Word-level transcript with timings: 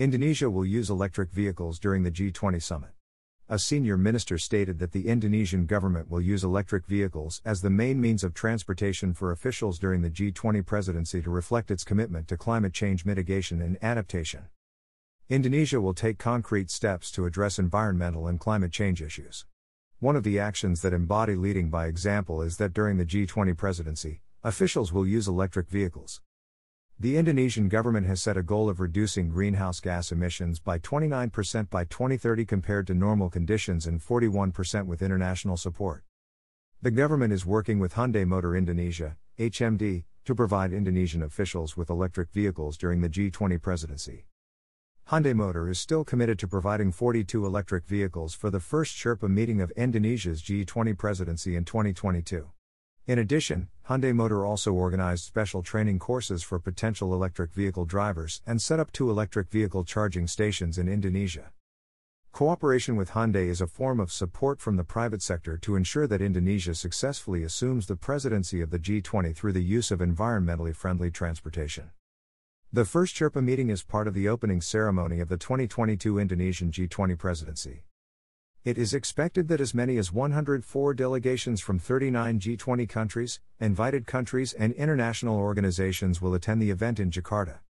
Indonesia 0.00 0.48
will 0.48 0.64
use 0.64 0.88
electric 0.88 1.30
vehicles 1.30 1.78
during 1.78 2.04
the 2.04 2.10
G20 2.10 2.62
summit. 2.62 2.88
A 3.50 3.58
senior 3.58 3.98
minister 3.98 4.38
stated 4.38 4.78
that 4.78 4.92
the 4.92 5.06
Indonesian 5.06 5.66
government 5.66 6.10
will 6.10 6.22
use 6.22 6.42
electric 6.42 6.86
vehicles 6.86 7.42
as 7.44 7.60
the 7.60 7.68
main 7.68 8.00
means 8.00 8.24
of 8.24 8.32
transportation 8.32 9.12
for 9.12 9.30
officials 9.30 9.78
during 9.78 10.00
the 10.00 10.08
G20 10.08 10.64
presidency 10.64 11.20
to 11.20 11.28
reflect 11.28 11.70
its 11.70 11.84
commitment 11.84 12.28
to 12.28 12.38
climate 12.38 12.72
change 12.72 13.04
mitigation 13.04 13.60
and 13.60 13.76
adaptation. 13.82 14.44
Indonesia 15.28 15.82
will 15.82 15.92
take 15.92 16.16
concrete 16.16 16.70
steps 16.70 17.10
to 17.10 17.26
address 17.26 17.58
environmental 17.58 18.26
and 18.26 18.40
climate 18.40 18.72
change 18.72 19.02
issues. 19.02 19.44
One 19.98 20.16
of 20.16 20.22
the 20.22 20.38
actions 20.38 20.80
that 20.80 20.94
embody 20.94 21.34
leading 21.34 21.68
by 21.68 21.88
example 21.88 22.40
is 22.40 22.56
that 22.56 22.72
during 22.72 22.96
the 22.96 23.04
G20 23.04 23.54
presidency, 23.54 24.22
officials 24.42 24.94
will 24.94 25.06
use 25.06 25.28
electric 25.28 25.68
vehicles. 25.68 26.22
The 27.02 27.16
Indonesian 27.16 27.70
government 27.70 28.06
has 28.08 28.20
set 28.20 28.36
a 28.36 28.42
goal 28.42 28.68
of 28.68 28.78
reducing 28.78 29.30
greenhouse 29.30 29.80
gas 29.80 30.12
emissions 30.12 30.60
by 30.60 30.78
29% 30.78 31.70
by 31.70 31.84
2030 31.84 32.44
compared 32.44 32.86
to 32.88 32.94
normal 32.94 33.30
conditions 33.30 33.86
and 33.86 34.02
41% 34.02 34.84
with 34.84 35.00
international 35.00 35.56
support. 35.56 36.04
The 36.82 36.90
government 36.90 37.32
is 37.32 37.46
working 37.46 37.78
with 37.78 37.94
Hyundai 37.94 38.26
Motor 38.26 38.54
Indonesia, 38.54 39.16
HMD, 39.38 40.04
to 40.26 40.34
provide 40.34 40.74
Indonesian 40.74 41.22
officials 41.22 41.74
with 41.74 41.88
electric 41.88 42.32
vehicles 42.32 42.76
during 42.76 43.00
the 43.00 43.08
G20 43.08 43.62
presidency. 43.62 44.26
Hyundai 45.08 45.34
Motor 45.34 45.70
is 45.70 45.80
still 45.80 46.04
committed 46.04 46.38
to 46.40 46.46
providing 46.46 46.92
42 46.92 47.46
electric 47.46 47.86
vehicles 47.86 48.34
for 48.34 48.50
the 48.50 48.60
first 48.60 48.94
Sherpa 48.94 49.30
meeting 49.30 49.62
of 49.62 49.70
Indonesia's 49.70 50.42
G20 50.42 50.98
presidency 50.98 51.56
in 51.56 51.64
2022. 51.64 52.50
In 53.06 53.18
addition, 53.18 53.68
Hyundai 53.88 54.14
Motor 54.14 54.44
also 54.44 54.72
organized 54.72 55.24
special 55.24 55.62
training 55.62 55.98
courses 55.98 56.42
for 56.42 56.58
potential 56.58 57.12
electric 57.14 57.52
vehicle 57.52 57.84
drivers 57.84 58.42
and 58.46 58.60
set 58.60 58.78
up 58.78 58.92
two 58.92 59.10
electric 59.10 59.48
vehicle 59.50 59.84
charging 59.84 60.26
stations 60.26 60.78
in 60.78 60.88
Indonesia. 60.88 61.50
Cooperation 62.32 62.94
with 62.94 63.10
Hyundai 63.10 63.48
is 63.48 63.60
a 63.60 63.66
form 63.66 63.98
of 63.98 64.12
support 64.12 64.60
from 64.60 64.76
the 64.76 64.84
private 64.84 65.22
sector 65.22 65.56
to 65.58 65.74
ensure 65.74 66.06
that 66.06 66.22
Indonesia 66.22 66.74
successfully 66.74 67.42
assumes 67.42 67.86
the 67.86 67.96
presidency 67.96 68.60
of 68.60 68.70
the 68.70 68.78
G20 68.78 69.34
through 69.34 69.52
the 69.52 69.64
use 69.64 69.90
of 69.90 69.98
environmentally 69.98 70.74
friendly 70.74 71.10
transportation. 71.10 71.90
The 72.72 72.84
first 72.84 73.16
Sherpa 73.16 73.42
meeting 73.42 73.68
is 73.68 73.82
part 73.82 74.06
of 74.06 74.14
the 74.14 74.28
opening 74.28 74.60
ceremony 74.60 75.18
of 75.18 75.28
the 75.28 75.36
2022 75.36 76.20
Indonesian 76.20 76.70
G20 76.70 77.18
presidency. 77.18 77.82
It 78.62 78.76
is 78.76 78.92
expected 78.92 79.48
that 79.48 79.60
as 79.62 79.72
many 79.72 79.96
as 79.96 80.12
104 80.12 80.92
delegations 80.92 81.62
from 81.62 81.78
39 81.78 82.40
G20 82.40 82.86
countries, 82.86 83.40
invited 83.58 84.06
countries, 84.06 84.52
and 84.52 84.74
international 84.74 85.38
organizations 85.38 86.20
will 86.20 86.34
attend 86.34 86.60
the 86.60 86.70
event 86.70 87.00
in 87.00 87.10
Jakarta. 87.10 87.60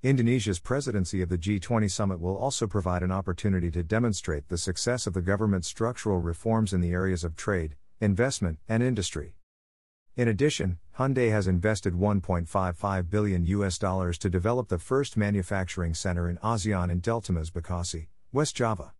Indonesia's 0.00 0.60
presidency 0.60 1.22
of 1.22 1.28
the 1.28 1.38
G20 1.38 1.90
summit 1.90 2.20
will 2.20 2.36
also 2.36 2.68
provide 2.68 3.02
an 3.02 3.10
opportunity 3.10 3.68
to 3.72 3.82
demonstrate 3.82 4.48
the 4.48 4.58
success 4.58 5.08
of 5.08 5.12
the 5.12 5.22
government's 5.22 5.66
structural 5.66 6.18
reforms 6.20 6.72
in 6.72 6.80
the 6.80 6.92
areas 6.92 7.24
of 7.24 7.34
trade, 7.34 7.74
investment, 8.00 8.60
and 8.68 8.80
industry. 8.80 9.34
In 10.14 10.28
addition, 10.28 10.78
Hyundai 11.00 11.32
has 11.32 11.48
invested 11.48 11.94
1.55 11.94 13.10
billion 13.10 13.44
US 13.46 13.76
dollars 13.76 14.18
to 14.18 14.30
develop 14.30 14.68
the 14.68 14.78
first 14.78 15.16
manufacturing 15.16 15.94
center 15.94 16.30
in 16.30 16.36
ASEAN 16.44 16.92
in 16.92 17.00
Deltamas 17.00 17.50
Bekasi, 17.50 18.06
West 18.32 18.54
Java. 18.54 18.92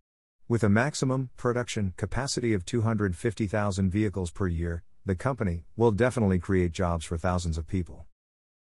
With 0.49 0.61
a 0.61 0.69
maximum 0.69 1.29
production 1.37 1.93
capacity 1.95 2.53
of 2.53 2.65
250,000 2.65 3.89
vehicles 3.89 4.29
per 4.29 4.47
year, 4.47 4.83
the 5.05 5.15
company 5.15 5.63
will 5.77 5.91
definitely 5.91 6.37
create 6.37 6.73
jobs 6.73 7.05
for 7.05 7.17
thousands 7.17 7.57
of 7.57 7.65
people. 7.65 8.07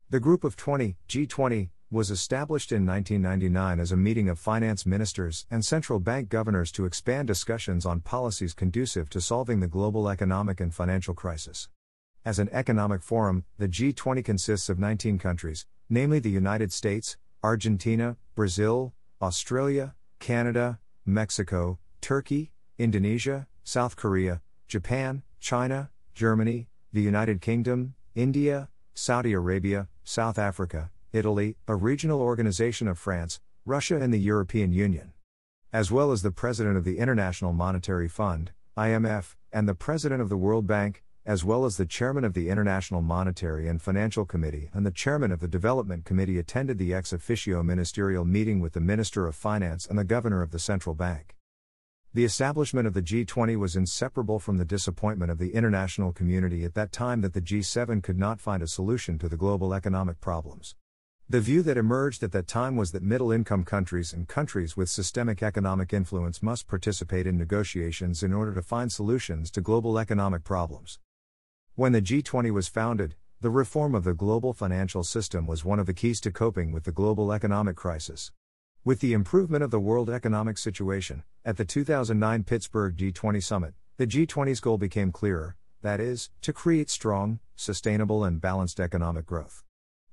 The 0.10 0.22
Group 0.22 0.45
of 0.45 0.56
20, 0.56 0.95
G20, 1.10 1.70
was 1.92 2.10
established 2.10 2.72
in 2.72 2.86
1999 2.86 3.82
as 3.82 3.92
a 3.92 3.98
meeting 3.98 4.30
of 4.30 4.40
finance 4.40 4.86
ministers 4.86 5.45
and 5.52 5.66
central 5.66 6.00
bank 6.00 6.30
governors 6.30 6.72
to 6.72 6.86
expand 6.86 7.28
discussions 7.28 7.86
on 7.86 8.00
policies 8.00 8.54
conducive 8.54 9.10
to 9.10 9.20
solving 9.20 9.60
the 9.60 9.68
global 9.68 10.08
economic 10.08 10.62
and 10.62 10.73
financial 10.73 11.14
crisis. 11.14 11.67
As 12.23 12.39
an 12.39 12.48
economic 12.54 13.04
forum, 13.04 13.44
the 13.58 13.67
G20 13.67 14.23
consists 14.23 14.70
of 14.70 14.80
19 14.80 15.20
countries, 15.20 15.66
namely 15.89 16.20
the 16.20 16.30
United 16.30 16.72
States, 16.72 17.17
Argentina, 17.44 18.16
Brazil, 18.36 18.94
Australia, 19.22 19.95
Canada, 20.20 20.80
Mexico, 21.08 21.80
Turkey, 22.02 22.52
Indonesia, 22.78 23.48
South 23.64 23.95
Korea, 23.95 24.42
Japan, 24.68 25.23
China, 25.40 25.90
Germany, 26.14 26.68
the 26.92 27.02
United 27.02 27.40
Kingdom, 27.40 27.95
India, 28.14 28.68
Saudi 28.94 29.32
Arabia, 29.32 29.88
South 30.04 30.38
Africa, 30.38 30.92
Italy, 31.14 31.56
a 31.66 31.76
regional 31.76 32.20
organization 32.22 32.90
of 32.90 33.00
France, 33.00 33.40
Russia, 33.66 33.96
and 33.96 34.14
the 34.14 34.20
European 34.20 34.73
Union. 34.73 35.14
As 35.72 35.92
well 35.92 36.12
as 36.12 36.23
the 36.23 36.32
President 36.32 36.76
of 36.76 36.84
the 36.84 36.98
International 36.98 37.54
Monetary 37.54 38.10
Fund, 38.10 38.52
IMF, 38.78 39.36
and 39.54 39.67
the 39.67 39.76
President 39.76 40.22
of 40.22 40.28
the 40.28 40.38
World 40.38 40.67
Bank, 40.67 41.04
as 41.27 41.43
well 41.43 41.65
as 41.65 41.76
the 41.76 41.86
Chairman 41.86 42.23
of 42.23 42.33
the 42.33 42.48
International 42.48 43.02
Monetary 43.02 43.67
and 43.67 43.82
Financial 43.82 44.23
Committee 44.23 44.70
and 44.73 44.86
the 44.86 44.92
Chairman 44.92 45.30
of 45.30 45.42
the 45.42 45.48
Development 45.48 46.05
Committee 46.05 46.39
attended 46.39 46.77
the 46.77 46.93
ex 46.93 47.11
officio 47.11 47.61
ministerial 47.61 48.23
meeting 48.23 48.61
with 48.61 48.71
the 48.71 48.80
Minister 48.80 49.27
of 49.27 49.36
Finance 49.36 49.86
and 49.86 49.99
the 49.99 50.05
Governor 50.05 50.42
of 50.42 50.52
the 50.52 50.58
Central 50.58 50.95
Bank. 50.95 51.36
The 52.14 52.23
establishment 52.23 52.87
of 52.87 52.93
the 52.93 53.02
G20 53.02 53.58
was 53.58 53.76
inseparable 53.76 54.39
from 54.39 54.55
the 54.55 54.64
disappointment 54.64 55.30
of 55.30 55.37
the 55.37 55.54
international 55.54 56.14
community 56.14 56.64
at 56.64 56.76
that 56.76 56.93
time 56.93 57.20
that 57.20 57.33
the 57.33 57.42
G7 57.42 58.02
could 58.02 58.17
not 58.17 58.39
find 58.39 58.64
a 58.64 58.67
solution 58.67 59.20
to 59.20 59.27
the 59.27 59.36
global 59.36 59.73
economic 59.73 60.21
problems. 60.21 60.76
The 61.30 61.42
view 61.42 61.61
that 61.64 61.77
emerged 61.77 62.23
at 62.23 62.32
that 62.32 62.48
time 62.48 62.77
was 62.77 62.93
that 62.93 63.04
middle 63.04 63.33
income 63.33 63.66
countries 63.66 64.14
and 64.14 64.30
countries 64.30 64.77
with 64.77 64.89
systemic 64.89 65.43
economic 65.43 65.92
influence 65.92 66.42
must 66.42 66.70
participate 66.70 67.27
in 67.27 67.37
negotiations 67.37 68.23
in 68.23 68.32
order 68.32 68.54
to 68.54 68.61
find 68.61 68.89
solutions 68.89 69.52
to 69.52 69.60
global 69.60 69.99
economic 69.99 70.45
problems. 70.45 70.99
When 71.77 71.92
the 71.92 72.02
G20 72.02 72.49
was 72.49 72.67
founded, 72.67 73.14
the 73.39 73.52
reform 73.52 73.93
of 73.93 74.04
the 74.04 74.15
global 74.15 74.52
financial 74.52 75.04
system 75.04 75.45
was 75.45 75.64
one 75.64 75.77
of 75.77 75.86
the 75.86 75.93
keys 75.93 76.20
to 76.21 76.32
coping 76.32 76.71
with 76.71 76.86
the 76.86 76.92
global 76.92 77.32
economic 77.32 77.76
crisis. 77.76 78.32
With 78.83 78.99
the 78.99 79.14
improvement 79.14 79.64
of 79.64 79.70
the 79.70 79.80
world 79.80 80.10
economic 80.10 80.58
situation, 80.58 81.21
at 81.45 81.58
the 81.58 81.66
2009 81.66 82.45
Pittsburgh 82.45 82.98
G20 82.98 83.43
summit, 83.43 83.76
the 83.98 84.08
G20's 84.08 84.60
goal 84.60 84.80
became 84.80 85.11
clearer 85.11 85.55
that 85.83 85.99
is, 85.99 86.32
to 86.42 86.52
create 86.52 86.89
strong, 86.89 87.42
sustainable, 87.55 88.23
and 88.23 88.42
balanced 88.42 88.80
economic 88.80 89.27
growth. 89.27 89.64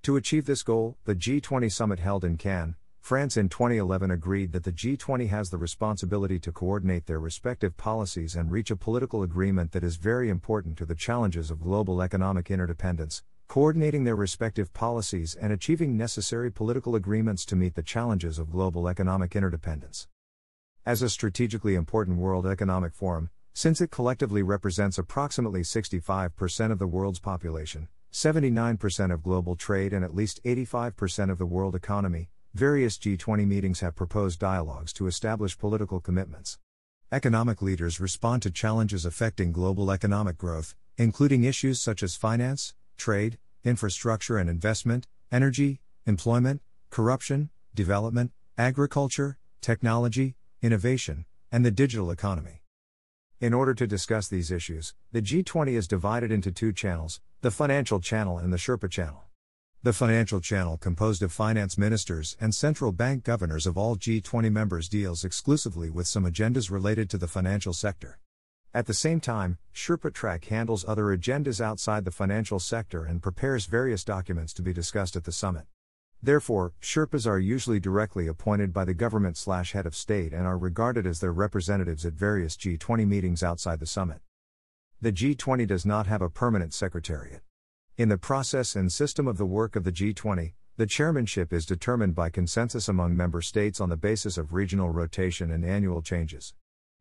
To 0.02 0.16
achieve 0.16 0.44
this 0.44 0.62
goal, 0.62 0.98
the 1.06 1.14
G20 1.14 1.72
summit 1.72 1.98
held 1.98 2.26
in 2.26 2.36
Cannes, 2.36 2.76
France 3.04 3.36
in 3.36 3.50
2011 3.50 4.10
agreed 4.10 4.52
that 4.52 4.64
the 4.64 4.72
G20 4.72 5.28
has 5.28 5.50
the 5.50 5.58
responsibility 5.58 6.38
to 6.38 6.50
coordinate 6.50 7.04
their 7.04 7.20
respective 7.20 7.76
policies 7.76 8.34
and 8.34 8.50
reach 8.50 8.70
a 8.70 8.76
political 8.76 9.22
agreement 9.22 9.72
that 9.72 9.84
is 9.84 9.96
very 9.96 10.30
important 10.30 10.78
to 10.78 10.86
the 10.86 10.94
challenges 10.94 11.50
of 11.50 11.60
global 11.60 12.00
economic 12.00 12.50
interdependence, 12.50 13.22
coordinating 13.46 14.04
their 14.04 14.16
respective 14.16 14.72
policies 14.72 15.34
and 15.34 15.52
achieving 15.52 15.98
necessary 15.98 16.50
political 16.50 16.96
agreements 16.96 17.44
to 17.44 17.56
meet 17.56 17.74
the 17.74 17.82
challenges 17.82 18.38
of 18.38 18.50
global 18.50 18.88
economic 18.88 19.36
interdependence. 19.36 20.08
As 20.86 21.02
a 21.02 21.10
strategically 21.10 21.74
important 21.74 22.16
World 22.16 22.46
Economic 22.46 22.94
Forum, 22.94 23.28
since 23.52 23.82
it 23.82 23.90
collectively 23.90 24.42
represents 24.42 24.96
approximately 24.96 25.60
65% 25.60 26.72
of 26.72 26.78
the 26.78 26.86
world's 26.86 27.20
population, 27.20 27.88
79% 28.14 29.12
of 29.12 29.22
global 29.22 29.56
trade, 29.56 29.92
and 29.92 30.02
at 30.02 30.14
least 30.14 30.42
85% 30.42 31.30
of 31.30 31.36
the 31.36 31.44
world 31.44 31.74
economy, 31.74 32.30
Various 32.54 32.98
G20 32.98 33.48
meetings 33.48 33.80
have 33.80 33.96
proposed 33.96 34.38
dialogues 34.38 34.92
to 34.92 35.08
establish 35.08 35.58
political 35.58 35.98
commitments. 35.98 36.60
Economic 37.10 37.60
leaders 37.60 37.98
respond 37.98 38.42
to 38.42 38.50
challenges 38.52 39.04
affecting 39.04 39.50
global 39.50 39.90
economic 39.90 40.38
growth, 40.38 40.76
including 40.96 41.42
issues 41.42 41.80
such 41.80 42.00
as 42.00 42.14
finance, 42.14 42.72
trade, 42.96 43.38
infrastructure 43.64 44.38
and 44.38 44.48
investment, 44.48 45.08
energy, 45.32 45.80
employment, 46.06 46.62
corruption, 46.90 47.50
development, 47.74 48.30
agriculture, 48.56 49.36
technology, 49.60 50.36
innovation, 50.62 51.24
and 51.50 51.66
the 51.66 51.72
digital 51.72 52.12
economy. 52.12 52.62
In 53.40 53.52
order 53.52 53.74
to 53.74 53.84
discuss 53.84 54.28
these 54.28 54.52
issues, 54.52 54.94
the 55.10 55.20
G20 55.20 55.72
is 55.72 55.88
divided 55.88 56.30
into 56.30 56.52
two 56.52 56.72
channels 56.72 57.20
the 57.40 57.50
financial 57.50 57.98
channel 57.98 58.38
and 58.38 58.52
the 58.52 58.58
Sherpa 58.58 58.88
channel. 58.88 59.24
The 59.84 59.92
financial 59.92 60.40
channel, 60.40 60.78
composed 60.78 61.22
of 61.22 61.30
finance 61.30 61.76
ministers 61.76 62.38
and 62.40 62.54
central 62.54 62.90
bank 62.90 63.22
governors 63.22 63.66
of 63.66 63.76
all 63.76 63.96
G20 63.96 64.50
members, 64.50 64.88
deals 64.88 65.26
exclusively 65.26 65.90
with 65.90 66.06
some 66.06 66.24
agendas 66.24 66.70
related 66.70 67.10
to 67.10 67.18
the 67.18 67.28
financial 67.28 67.74
sector. 67.74 68.18
At 68.72 68.86
the 68.86 68.94
same 68.94 69.20
time, 69.20 69.58
Sherpa 69.74 70.14
Track 70.14 70.46
handles 70.46 70.86
other 70.88 71.14
agendas 71.14 71.60
outside 71.60 72.06
the 72.06 72.10
financial 72.10 72.58
sector 72.58 73.04
and 73.04 73.22
prepares 73.22 73.66
various 73.66 74.04
documents 74.04 74.54
to 74.54 74.62
be 74.62 74.72
discussed 74.72 75.16
at 75.16 75.24
the 75.24 75.32
summit. 75.32 75.66
Therefore, 76.22 76.72
Sherpas 76.80 77.26
are 77.26 77.38
usually 77.38 77.78
directly 77.78 78.26
appointed 78.26 78.72
by 78.72 78.86
the 78.86 78.94
government 78.94 79.36
slash 79.36 79.72
head 79.72 79.84
of 79.84 79.94
state 79.94 80.32
and 80.32 80.46
are 80.46 80.56
regarded 80.56 81.06
as 81.06 81.20
their 81.20 81.30
representatives 81.30 82.06
at 82.06 82.14
various 82.14 82.56
G20 82.56 83.06
meetings 83.06 83.42
outside 83.42 83.80
the 83.80 83.86
summit. 83.86 84.20
The 85.02 85.12
G20 85.12 85.66
does 85.66 85.84
not 85.84 86.06
have 86.06 86.22
a 86.22 86.30
permanent 86.30 86.72
secretariat. 86.72 87.42
In 87.96 88.08
the 88.08 88.18
process 88.18 88.74
and 88.74 88.90
system 88.92 89.28
of 89.28 89.38
the 89.38 89.46
work 89.46 89.76
of 89.76 89.84
the 89.84 89.92
G20, 89.92 90.54
The 90.76 90.86
chairmanship 90.86 91.52
is 91.52 91.64
determined 91.64 92.16
by 92.16 92.28
consensus 92.28 92.88
among 92.88 93.16
member 93.16 93.40
states 93.40 93.80
on 93.80 93.88
the 93.88 93.96
basis 93.96 94.36
of 94.36 94.52
regional 94.52 94.90
rotation 94.90 95.52
and 95.52 95.64
annual 95.64 96.02
changes. 96.02 96.54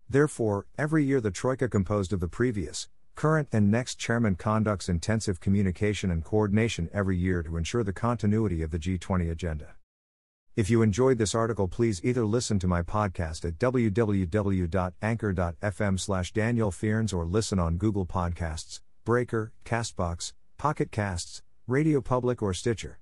Therefore, 0.07 0.67
every 0.77 1.03
year 1.03 1.19
the 1.19 1.31
Troika 1.31 1.67
composed 1.67 2.13
of 2.13 2.19
the 2.19 2.27
previous, 2.27 2.89
current, 3.15 3.47
and 3.51 3.71
next 3.71 3.95
chairman 3.95 4.35
conducts 4.35 4.87
intensive 4.87 5.39
communication 5.39 6.11
and 6.11 6.23
coordination 6.23 6.91
every 6.93 7.17
year 7.17 7.41
to 7.41 7.57
ensure 7.57 7.83
the 7.83 7.91
continuity 7.91 8.61
of 8.61 8.69
the 8.69 8.77
G20 8.77 9.31
agenda. 9.31 9.73
If 10.55 10.69
you 10.69 10.83
enjoyed 10.83 11.17
this 11.17 11.33
article, 11.33 11.67
please 11.67 11.99
either 12.03 12.23
listen 12.23 12.59
to 12.59 12.67
my 12.67 12.83
podcast 12.83 13.45
at 13.45 13.57
www.anchor.fm 13.57 14.69
slash 15.99 16.31
Daniel 16.33 16.69
Fearns 16.69 17.11
or 17.11 17.25
listen 17.25 17.57
on 17.57 17.77
Google 17.77 18.05
Podcasts, 18.05 18.81
Breaker, 19.03 19.51
Castbox, 19.65 20.33
Pocket 20.63 20.91
Casts, 20.91 21.41
Radio 21.67 21.99
Public, 21.99 22.41
or 22.41 22.53
Stitcher. 22.53 23.01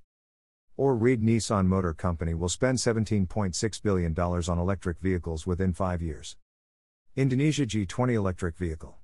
Or 0.77 0.95
read 0.95 1.21
Nissan 1.21 1.67
Motor 1.67 1.93
Company 1.93 2.33
will 2.33 2.49
spend 2.49 2.79
$17.6 2.79 3.83
billion 3.83 4.19
on 4.19 4.57
electric 4.57 4.97
vehicles 4.99 5.45
within 5.45 5.71
five 5.71 6.01
years. 6.01 6.37
Indonesia 7.15 7.67
G20 7.67 8.15
electric 8.15 8.57
vehicle. 8.57 8.97